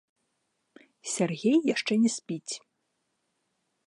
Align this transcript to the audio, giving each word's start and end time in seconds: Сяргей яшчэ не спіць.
Сяргей 1.13 1.57
яшчэ 1.73 1.93
не 2.05 2.11
спіць. 2.17 2.53